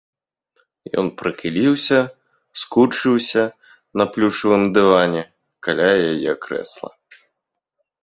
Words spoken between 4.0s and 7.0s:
на плюшавым дыване, каля яе крэсла.